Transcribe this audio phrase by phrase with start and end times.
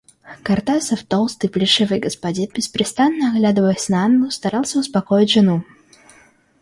[0.47, 5.63] Картасов, толстый, плешивый господин, беспрестанно оглядываясь на Анну, старался успокоить жену.